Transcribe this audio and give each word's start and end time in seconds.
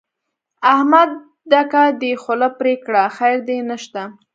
احمد 0.73 1.09
ده 1.51 1.61
که 1.71 1.83
دې 2.01 2.11
خوله 2.23 2.49
پرې 2.59 2.73
کړه؛ 2.85 3.03
خير 3.17 3.37
دې 3.47 3.57
نه 3.69 3.77
شته. 3.83 4.03